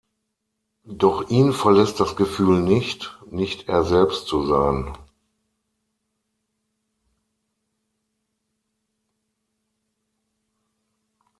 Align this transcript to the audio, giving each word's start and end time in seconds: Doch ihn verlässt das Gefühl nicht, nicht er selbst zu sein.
Doch 0.97 1.29
ihn 1.29 1.53
verlässt 1.53 1.99
das 1.99 2.15
Gefühl 2.15 2.63
nicht, 2.63 3.19
nicht 3.29 3.69
er 3.69 3.83
selbst 3.83 4.25
zu 4.25 4.47
sein. 4.47 4.97